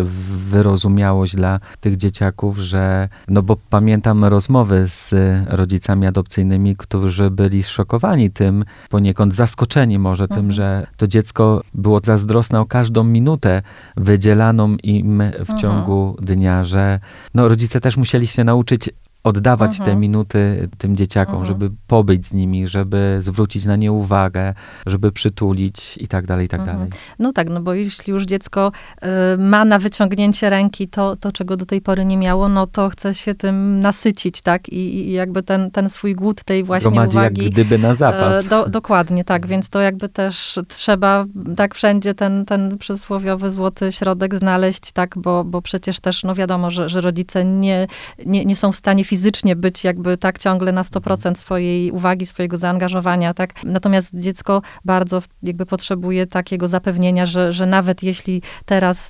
wyrozumiałość 0.50 1.36
dla 1.36 1.60
tych 1.82 1.98
dzieciaków, 1.98 2.58
że, 2.58 3.10
no 3.28 3.42
bo 3.42 3.58
pamiętam 3.70 4.26
rozmowy 4.26 4.88
z 4.88 5.14
rodzicami 5.48 6.08
adopcyjnymi, 6.08 6.76
którzy 6.76 7.32
byli 7.32 7.64
szokowani 7.64 8.30
tym, 8.30 8.66
poniekąd 8.90 9.36
zaskoczeni 9.36 10.00
może 10.00 10.24
mhm. 10.24 10.42
tym, 10.42 10.52
że 10.52 10.88
to 10.98 11.08
dziecko 11.08 11.62
było 11.74 12.00
zazdrosne 12.04 12.60
o 12.60 12.66
każdą 12.66 13.04
minutę 13.04 13.62
wydzielaną 13.98 14.76
im 14.84 15.24
w 15.34 15.40
mhm. 15.40 15.60
ciągu 15.60 16.18
dnia, 16.22 16.64
że 16.64 17.00
no, 17.34 17.48
rodzice 17.48 17.82
też 17.82 17.98
musieli 17.98 18.28
się 18.36 18.44
nauczyć 18.44 18.90
oddawać 19.26 19.72
mhm. 19.72 19.86
te 19.86 19.96
minuty 19.96 20.70
tym 20.78 20.98
dzieciakom, 20.98 21.36
mhm. 21.36 21.48
żeby 21.48 21.76
pobyć 21.88 22.28
z 22.28 22.34
nimi, 22.34 22.68
żeby 22.68 23.18
zwrócić 23.20 23.66
na 23.66 23.76
nie 23.76 23.92
uwagę, 23.92 24.54
żeby 24.86 25.12
przytulić 25.12 25.98
i 25.98 26.08
tak 26.08 26.26
dalej, 26.26 26.46
i 26.46 26.50
tak 26.50 26.60
mhm. 26.60 26.78
dalej. 26.78 26.92
No 27.20 27.34
tak, 27.34 27.50
no 27.50 27.62
bo 27.62 27.74
jeśli 27.74 28.14
już 28.14 28.26
dziecko 28.26 28.72
y, 29.04 29.08
ma 29.38 29.66
na 29.66 29.80
wyciągnięcie 29.80 30.50
ręki 30.50 30.88
to, 30.88 31.16
to, 31.16 31.32
czego 31.32 31.58
do 31.58 31.66
tej 31.66 31.82
pory 31.82 32.06
nie 32.06 32.18
miało, 32.18 32.50
no 32.50 32.68
to 32.68 32.90
chce 32.90 33.14
się 33.14 33.36
tym 33.36 33.82
nasycić, 33.82 34.42
tak? 34.42 34.70
I, 34.70 35.10
i 35.10 35.12
jakby 35.12 35.44
ten, 35.44 35.72
ten 35.72 35.90
swój 35.90 36.16
głód 36.16 36.44
tej 36.44 36.64
właśnie 36.64 36.92
Gromadzi 36.92 37.18
uwagi. 37.18 37.44
jak 37.44 37.54
gdyby 37.54 37.78
na 37.78 37.96
zapas. 37.96 38.46
Y, 38.46 38.50
do, 38.50 38.70
dokładnie, 38.70 39.24
tak, 39.24 39.48
więc 39.48 39.70
to 39.70 39.80
jakby 39.80 40.10
też 40.10 40.60
trzeba 40.68 41.26
tak 41.56 41.76
wszędzie 41.76 42.14
ten, 42.14 42.46
ten 42.46 42.78
przysłowiowy 42.78 43.52
złoty 43.52 43.92
środek 43.92 44.36
znaleźć, 44.36 44.92
tak, 44.92 45.18
bo, 45.18 45.44
bo 45.44 45.62
przecież 45.62 46.00
też, 46.00 46.24
no 46.24 46.36
wiadomo, 46.36 46.72
że, 46.72 46.90
że 46.90 47.02
rodzice 47.02 47.46
nie, 47.46 47.88
nie, 48.26 48.46
nie 48.46 48.56
są 48.56 48.72
w 48.72 48.76
stanie 48.76 49.04
fizycznie 49.04 49.15
fizycznie 49.16 49.56
być 49.56 49.84
jakby 49.84 50.18
tak 50.18 50.40
ciągle 50.40 50.72
na 50.72 50.82
100% 50.82 51.12
mhm. 51.14 51.36
swojej 51.36 51.92
uwagi, 51.92 52.26
swojego 52.26 52.58
zaangażowania, 52.58 53.34
tak? 53.34 53.64
Natomiast 53.64 54.20
dziecko 54.20 54.62
bardzo 54.86 55.22
jakby 55.44 55.66
potrzebuje 55.66 56.28
takiego 56.28 56.68
zapewnienia, 56.68 57.26
że, 57.26 57.54
że 57.54 57.66
nawet 57.66 58.04
jeśli 58.04 58.42
teraz 58.66 59.10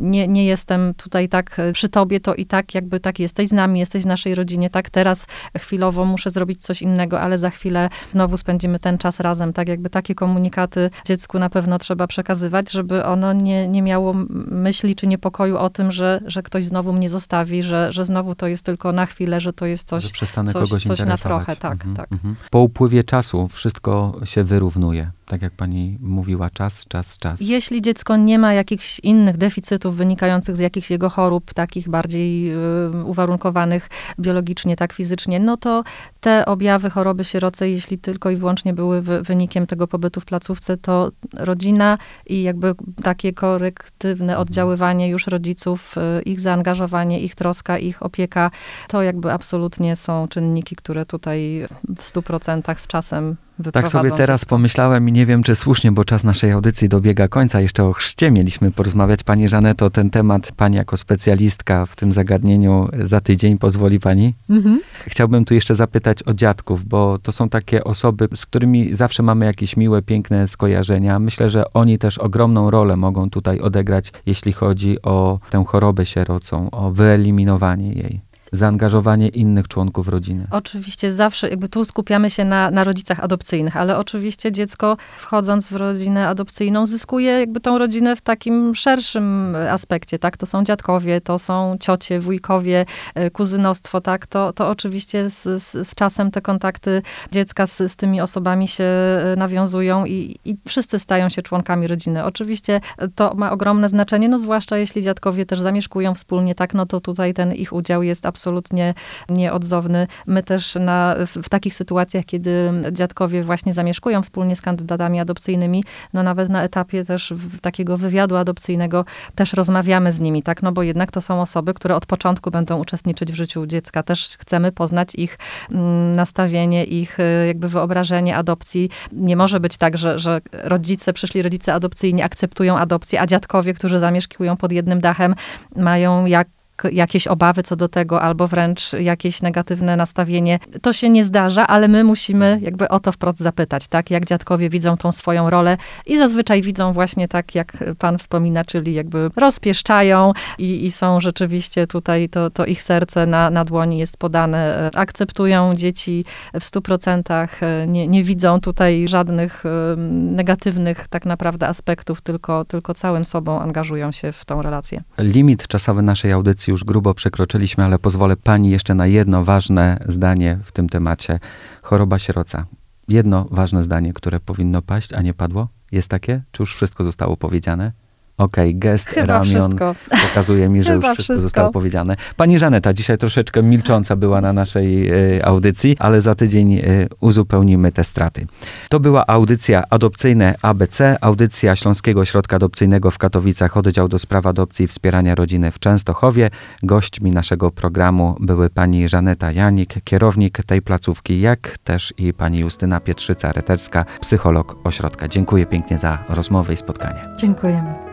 nie, 0.00 0.28
nie 0.28 0.44
jestem 0.44 0.94
tutaj 0.94 1.28
tak 1.28 1.58
e, 1.58 1.72
przy 1.72 1.88
tobie, 1.88 2.20
to 2.20 2.34
i 2.34 2.46
tak 2.46 2.74
jakby 2.74 3.00
tak 3.00 3.18
jesteś 3.18 3.48
z 3.48 3.52
nami, 3.52 3.80
jesteś 3.80 4.02
w 4.02 4.06
naszej 4.06 4.34
rodzinie, 4.34 4.70
tak? 4.70 4.90
Teraz 4.90 5.26
chwilowo 5.58 6.04
muszę 6.04 6.30
zrobić 6.30 6.62
coś 6.62 6.82
innego, 6.82 7.20
ale 7.20 7.38
za 7.38 7.50
chwilę 7.50 7.88
znowu 8.12 8.36
spędzimy 8.36 8.78
ten 8.78 8.98
czas 8.98 9.20
razem, 9.20 9.52
tak? 9.52 9.68
Jakby 9.68 9.90
takie 9.90 10.14
komunikaty 10.14 10.90
dziecku 11.06 11.38
na 11.38 11.50
pewno 11.50 11.78
trzeba 11.78 12.06
przekazywać, 12.06 12.70
żeby 12.70 13.04
ono 13.04 13.32
nie, 13.32 13.68
nie 13.68 13.82
miało 13.82 14.14
myśli 14.50 14.96
czy 14.96 15.06
niepokoju 15.06 15.56
o 15.56 15.70
tym, 15.70 15.92
że, 15.92 16.20
że 16.26 16.42
ktoś 16.42 16.64
znowu 16.64 16.92
mnie 16.92 17.10
zostawi, 17.10 17.62
że, 17.62 17.92
że 17.92 18.04
znowu 18.04 18.34
to 18.34 18.46
jest 18.46 18.64
tylko 18.64 18.92
na 18.92 19.06
chwilę, 19.06 19.37
że 19.40 19.52
to 19.52 19.66
jest 19.66 19.88
coś, 19.88 20.02
że 20.02 20.10
przestanę 20.10 20.52
coś, 20.52 20.68
kogoś 20.68 20.84
coś 20.84 21.00
na 21.00 21.16
trochę. 21.16 21.56
Tak, 21.56 21.72
mhm, 21.72 21.96
tak. 21.96 22.12
Mhm. 22.12 22.36
Po 22.50 22.60
upływie 22.60 23.04
czasu 23.04 23.48
wszystko 23.48 24.20
się 24.24 24.44
wyrównuje 24.44 25.10
tak 25.28 25.42
jak 25.42 25.52
pani 25.52 25.98
mówiła, 26.00 26.50
czas, 26.50 26.84
czas, 26.88 27.18
czas. 27.18 27.40
Jeśli 27.40 27.82
dziecko 27.82 28.16
nie 28.16 28.38
ma 28.38 28.54
jakichś 28.54 29.00
innych 29.00 29.36
deficytów 29.36 29.96
wynikających 29.96 30.56
z 30.56 30.58
jakichś 30.58 30.90
jego 30.90 31.08
chorób, 31.10 31.54
takich 31.54 31.88
bardziej 31.88 32.52
y, 32.52 33.04
uwarunkowanych 33.04 33.88
biologicznie, 34.20 34.76
tak 34.76 34.92
fizycznie, 34.92 35.40
no 35.40 35.56
to 35.56 35.84
te 36.20 36.46
objawy 36.46 36.90
choroby 36.90 37.24
sierocej, 37.24 37.72
jeśli 37.72 37.98
tylko 37.98 38.30
i 38.30 38.36
wyłącznie 38.36 38.74
były 38.74 39.02
wynikiem 39.02 39.66
tego 39.66 39.88
pobytu 39.88 40.20
w 40.20 40.24
placówce, 40.24 40.76
to 40.76 41.10
rodzina 41.34 41.98
i 42.26 42.42
jakby 42.42 42.74
takie 43.02 43.32
korektywne 43.32 44.32
mhm. 44.32 44.40
oddziaływanie 44.40 45.08
już 45.08 45.26
rodziców, 45.26 45.94
y, 46.18 46.22
ich 46.22 46.40
zaangażowanie, 46.40 47.20
ich 47.20 47.34
troska, 47.34 47.78
ich 47.78 48.02
opieka, 48.02 48.50
to 48.88 49.02
jakby 49.02 49.32
absolutnie 49.32 49.96
są 49.96 50.28
czynniki, 50.28 50.76
które 50.76 51.06
tutaj 51.06 51.66
w 51.96 52.02
stu 52.02 52.22
procentach 52.22 52.80
z 52.80 52.86
czasem 52.86 53.36
tak 53.72 53.88
sobie 53.88 54.10
teraz 54.10 54.44
pomyślałem 54.44 55.08
i 55.08 55.12
nie 55.12 55.26
wiem, 55.26 55.42
czy 55.42 55.54
słusznie, 55.54 55.92
bo 55.92 56.04
czas 56.04 56.24
naszej 56.24 56.52
audycji 56.52 56.88
dobiega 56.88 57.28
końca. 57.28 57.60
Jeszcze 57.60 57.84
o 57.84 57.92
chrzcie 57.92 58.30
mieliśmy 58.30 58.70
porozmawiać. 58.70 59.22
Pani 59.22 59.48
Żaneto, 59.48 59.90
ten 59.90 60.10
temat, 60.10 60.52
pani 60.56 60.76
jako 60.76 60.96
specjalistka 60.96 61.86
w 61.86 61.96
tym 61.96 62.12
zagadnieniu 62.12 62.88
za 62.98 63.20
tydzień, 63.20 63.58
pozwoli 63.58 64.00
pani? 64.00 64.34
Mhm. 64.50 64.80
Chciałbym 65.06 65.44
tu 65.44 65.54
jeszcze 65.54 65.74
zapytać 65.74 66.22
o 66.22 66.34
dziadków, 66.34 66.84
bo 66.84 67.18
to 67.22 67.32
są 67.32 67.48
takie 67.48 67.84
osoby, 67.84 68.28
z 68.34 68.46
którymi 68.46 68.94
zawsze 68.94 69.22
mamy 69.22 69.44
jakieś 69.44 69.76
miłe, 69.76 70.02
piękne 70.02 70.48
skojarzenia. 70.48 71.18
Myślę, 71.18 71.50
że 71.50 71.72
oni 71.72 71.98
też 71.98 72.18
ogromną 72.18 72.70
rolę 72.70 72.96
mogą 72.96 73.30
tutaj 73.30 73.60
odegrać, 73.60 74.12
jeśli 74.26 74.52
chodzi 74.52 75.02
o 75.02 75.38
tę 75.50 75.64
chorobę 75.66 76.06
sierocą, 76.06 76.70
o 76.70 76.90
wyeliminowanie 76.90 77.92
jej 77.92 78.27
zaangażowanie 78.52 79.28
innych 79.28 79.68
członków 79.68 80.08
rodziny. 80.08 80.46
Oczywiście 80.50 81.12
zawsze, 81.12 81.48
jakby 81.48 81.68
tu 81.68 81.84
skupiamy 81.84 82.30
się 82.30 82.44
na, 82.44 82.70
na 82.70 82.84
rodzicach 82.84 83.20
adopcyjnych, 83.20 83.76
ale 83.76 83.98
oczywiście 83.98 84.52
dziecko 84.52 84.96
wchodząc 85.18 85.68
w 85.68 85.76
rodzinę 85.76 86.28
adopcyjną 86.28 86.86
zyskuje 86.86 87.30
jakby 87.30 87.60
tą 87.60 87.78
rodzinę 87.78 88.16
w 88.16 88.20
takim 88.20 88.74
szerszym 88.74 89.56
aspekcie, 89.70 90.18
tak? 90.18 90.36
To 90.36 90.46
są 90.46 90.64
dziadkowie, 90.64 91.20
to 91.20 91.38
są 91.38 91.76
ciocie, 91.80 92.20
wujkowie, 92.20 92.86
e, 93.14 93.30
kuzynostwo, 93.30 94.00
tak? 94.00 94.26
To, 94.26 94.52
to 94.52 94.68
oczywiście 94.68 95.30
z, 95.30 95.62
z, 95.62 95.88
z 95.88 95.94
czasem 95.94 96.30
te 96.30 96.40
kontakty 96.40 97.02
dziecka 97.32 97.66
z, 97.66 97.92
z 97.92 97.96
tymi 97.96 98.20
osobami 98.20 98.68
się 98.68 98.84
e, 98.84 99.34
nawiązują 99.36 100.04
i, 100.04 100.36
i 100.44 100.56
wszyscy 100.68 100.98
stają 100.98 101.28
się 101.28 101.42
członkami 101.42 101.86
rodziny. 101.86 102.24
Oczywiście 102.24 102.80
to 103.14 103.34
ma 103.34 103.52
ogromne 103.52 103.88
znaczenie, 103.88 104.28
no 104.28 104.38
zwłaszcza 104.38 104.78
jeśli 104.78 105.02
dziadkowie 105.02 105.46
też 105.46 105.60
zamieszkują 105.60 106.14
wspólnie, 106.14 106.54
tak? 106.54 106.74
No 106.74 106.86
to 106.86 107.00
tutaj 107.00 107.34
ten 107.34 107.54
ich 107.54 107.72
udział 107.72 108.02
jest 108.02 108.26
absolutnie 108.26 108.37
absolutnie 108.38 108.94
nieodzowny. 109.28 110.06
My 110.26 110.42
też 110.42 110.74
na, 110.74 111.14
w, 111.26 111.48
takich 111.48 111.74
sytuacjach, 111.74 112.24
kiedy 112.24 112.72
dziadkowie 112.92 113.42
właśnie 113.42 113.74
zamieszkują 113.74 114.22
wspólnie 114.22 114.56
z 114.56 114.60
kandydatami 114.60 115.20
adopcyjnymi, 115.20 115.84
no 116.12 116.22
nawet 116.22 116.48
na 116.48 116.62
etapie 116.62 117.04
też 117.04 117.34
takiego 117.62 117.96
wywiadu 117.96 118.36
adopcyjnego 118.36 119.04
też 119.34 119.52
rozmawiamy 119.52 120.12
z 120.12 120.20
nimi, 120.20 120.42
tak? 120.42 120.62
No 120.62 120.72
bo 120.72 120.82
jednak 120.82 121.10
to 121.10 121.20
są 121.20 121.42
osoby, 121.42 121.74
które 121.74 121.96
od 121.96 122.06
początku 122.06 122.50
będą 122.50 122.78
uczestniczyć 122.78 123.32
w 123.32 123.34
życiu 123.34 123.66
dziecka. 123.66 124.02
Też 124.02 124.36
chcemy 124.38 124.72
poznać 124.72 125.14
ich 125.14 125.38
mm, 125.70 126.16
nastawienie, 126.16 126.84
ich 126.84 127.20
y, 127.20 127.46
jakby 127.46 127.68
wyobrażenie 127.68 128.36
adopcji. 128.36 128.90
Nie 129.12 129.36
może 129.36 129.60
być 129.60 129.76
tak, 129.76 129.98
że, 129.98 130.18
że 130.18 130.40
rodzice, 130.52 131.12
przyszli 131.12 131.42
rodzice 131.42 131.74
adopcyjni 131.74 132.22
akceptują 132.22 132.78
adopcję, 132.78 133.20
a 133.20 133.26
dziadkowie, 133.26 133.74
którzy 133.74 134.00
zamieszkują 134.00 134.56
pod 134.56 134.72
jednym 134.72 135.00
dachem, 135.00 135.34
mają 135.76 136.26
jak 136.26 136.48
jakieś 136.92 137.26
obawy 137.26 137.62
co 137.62 137.76
do 137.76 137.88
tego, 137.88 138.22
albo 138.22 138.48
wręcz 138.48 138.92
jakieś 138.92 139.42
negatywne 139.42 139.96
nastawienie. 139.96 140.58
To 140.82 140.92
się 140.92 141.08
nie 141.08 141.24
zdarza, 141.24 141.66
ale 141.66 141.88
my 141.88 142.04
musimy 142.04 142.58
jakby 142.62 142.88
o 142.88 143.00
to 143.00 143.12
wprost 143.12 143.38
zapytać, 143.38 143.88
tak? 143.88 144.10
Jak 144.10 144.24
dziadkowie 144.24 144.70
widzą 144.70 144.96
tą 144.96 145.12
swoją 145.12 145.50
rolę 145.50 145.76
i 146.06 146.18
zazwyczaj 146.18 146.62
widzą 146.62 146.92
właśnie 146.92 147.28
tak, 147.28 147.54
jak 147.54 147.84
pan 147.98 148.18
wspomina, 148.18 148.64
czyli 148.64 148.94
jakby 148.94 149.30
rozpieszczają 149.36 150.32
i, 150.58 150.84
i 150.84 150.90
są 150.90 151.20
rzeczywiście 151.20 151.86
tutaj, 151.86 152.28
to, 152.28 152.50
to 152.50 152.66
ich 152.66 152.82
serce 152.82 153.26
na, 153.26 153.50
na 153.50 153.64
dłoni 153.64 153.98
jest 153.98 154.16
podane, 154.16 154.90
akceptują 154.94 155.74
dzieci 155.74 156.24
w 156.60 156.64
stu 156.64 156.82
procentach, 156.82 157.60
nie, 157.86 158.08
nie 158.08 158.24
widzą 158.24 158.60
tutaj 158.60 159.08
żadnych 159.08 159.64
negatywnych 159.96 161.08
tak 161.08 161.26
naprawdę 161.26 161.68
aspektów, 161.68 162.20
tylko, 162.20 162.64
tylko 162.64 162.94
całym 162.94 163.24
sobą 163.24 163.60
angażują 163.60 164.12
się 164.12 164.32
w 164.32 164.44
tą 164.44 164.62
relację. 164.62 165.02
Limit 165.18 165.68
czasowy 165.68 166.02
naszej 166.02 166.32
audycji 166.32 166.67
już 166.70 166.84
grubo 166.84 167.14
przekroczyliśmy, 167.14 167.84
ale 167.84 167.98
pozwolę 167.98 168.36
pani 168.36 168.70
jeszcze 168.70 168.94
na 168.94 169.06
jedno 169.06 169.44
ważne 169.44 170.04
zdanie 170.08 170.58
w 170.64 170.72
tym 170.72 170.88
temacie. 170.88 171.40
Choroba 171.82 172.18
sieroca. 172.18 172.66
Jedno 173.08 173.46
ważne 173.50 173.82
zdanie, 173.82 174.12
które 174.12 174.40
powinno 174.40 174.82
paść, 174.82 175.12
a 175.12 175.22
nie 175.22 175.34
padło. 175.34 175.68
Jest 175.92 176.08
takie? 176.08 176.42
Czy 176.52 176.62
już 176.62 176.74
wszystko 176.74 177.04
zostało 177.04 177.36
powiedziane? 177.36 177.92
Okej, 178.38 178.76
gest 178.76 179.08
Chyba 179.08 179.26
ramion 179.26 179.46
wszystko. 179.46 179.94
pokazuje 180.28 180.68
mi, 180.68 180.82
że 180.82 180.94
już 180.94 181.04
wszystko, 181.04 181.22
wszystko. 181.22 181.42
zostało 181.42 181.70
powiedziane. 181.70 182.16
Pani 182.36 182.58
Żaneta 182.58 182.94
dzisiaj 182.94 183.18
troszeczkę 183.18 183.62
milcząca 183.62 184.16
była 184.16 184.40
na 184.40 184.52
naszej 184.52 185.10
e, 185.10 185.46
audycji, 185.46 185.96
ale 185.98 186.20
za 186.20 186.34
tydzień 186.34 186.74
e, 186.74 186.82
uzupełnimy 187.20 187.92
te 187.92 188.04
straty. 188.04 188.46
To 188.88 189.00
była 189.00 189.26
audycja 189.26 189.82
adopcyjne 189.90 190.54
ABC, 190.62 191.16
audycja 191.20 191.76
Śląskiego 191.76 192.20
Ośrodka 192.20 192.56
Adopcyjnego 192.56 193.10
w 193.10 193.18
Katowicach, 193.18 193.76
oddział 193.76 194.08
do 194.08 194.18
spraw 194.18 194.46
adopcji 194.46 194.84
i 194.84 194.88
wspierania 194.88 195.34
rodziny 195.34 195.70
w 195.70 195.78
Częstochowie. 195.78 196.50
Gośćmi 196.82 197.30
naszego 197.30 197.70
programu 197.70 198.36
były 198.40 198.70
pani 198.70 199.08
Żaneta 199.08 199.52
Janik, 199.52 199.94
kierownik 200.04 200.64
tej 200.66 200.82
placówki, 200.82 201.40
jak 201.40 201.78
też 201.78 202.14
i 202.18 202.32
pani 202.32 202.60
Justyna 202.60 203.00
Pietrzyca-Reterska, 203.00 204.04
psycholog 204.20 204.76
ośrodka. 204.84 205.28
Dziękuję 205.28 205.66
pięknie 205.66 205.98
za 205.98 206.18
rozmowę 206.28 206.72
i 206.72 206.76
spotkanie. 206.76 207.28
Dziękujemy. 207.38 208.07